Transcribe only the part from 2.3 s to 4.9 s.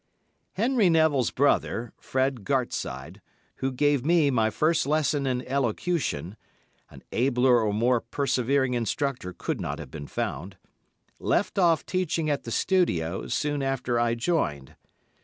Gartside, who gave me my first